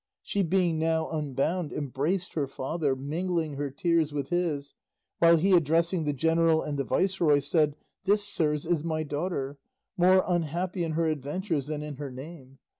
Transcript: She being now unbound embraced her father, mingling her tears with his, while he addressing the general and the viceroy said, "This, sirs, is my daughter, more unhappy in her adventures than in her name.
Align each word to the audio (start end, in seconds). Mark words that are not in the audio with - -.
She 0.23 0.41
being 0.41 0.79
now 0.79 1.11
unbound 1.11 1.71
embraced 1.71 2.33
her 2.33 2.47
father, 2.47 2.95
mingling 2.95 3.53
her 3.57 3.69
tears 3.69 4.11
with 4.11 4.29
his, 4.29 4.73
while 5.19 5.37
he 5.37 5.53
addressing 5.53 6.05
the 6.05 6.11
general 6.13 6.63
and 6.63 6.79
the 6.79 6.83
viceroy 6.83 7.37
said, 7.37 7.75
"This, 8.05 8.27
sirs, 8.27 8.65
is 8.65 8.83
my 8.83 9.03
daughter, 9.03 9.59
more 9.97 10.23
unhappy 10.27 10.83
in 10.83 10.93
her 10.93 11.05
adventures 11.05 11.67
than 11.67 11.83
in 11.83 11.97
her 11.97 12.09
name. 12.09 12.57